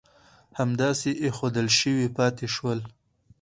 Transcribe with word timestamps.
همداسې 0.59 1.09
اېښودل 1.23 1.67
شوي 1.79 2.07
پاتې 2.17 2.45
شول. 2.55 2.79